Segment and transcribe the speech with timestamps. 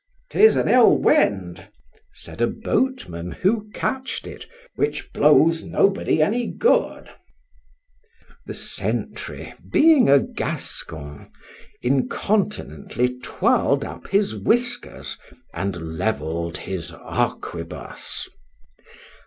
[0.31, 1.67] ——'Tis an ill wind,
[2.11, 7.11] said a boatman, who catched it, which blows nobody any good.
[8.47, 11.29] The sentry, being a Gascon,
[11.83, 15.19] incontinently twirled up his whiskers,
[15.53, 18.27] and levell'd his arquebuss.